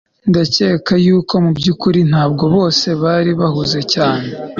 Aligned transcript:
Ndakeka 0.29 0.93
yuko 1.05 1.33
mubyukuri 1.43 1.99
ntabwo 2.11 2.43
bose 2.55 2.87
bari 3.01 3.31
bahuze 3.39 3.79
cyane 3.93 4.27